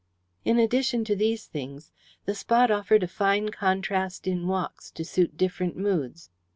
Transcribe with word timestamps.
In 0.43 0.57
addition 0.57 1.05
to 1.05 1.15
these 1.15 1.45
things, 1.45 1.91
the 2.25 2.33
spot 2.33 2.71
offered 2.71 3.03
a 3.03 3.07
fine 3.07 3.49
contrast 3.49 4.25
in 4.25 4.47
walks 4.47 4.89
to 4.89 5.05
suit 5.05 5.37
different 5.37 5.77
moods. 5.77 6.31